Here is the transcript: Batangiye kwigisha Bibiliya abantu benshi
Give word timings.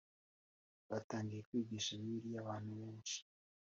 Batangiye 0.89 1.41
kwigisha 1.47 1.99
Bibiliya 2.01 2.39
abantu 2.43 2.71
benshi 2.81 3.17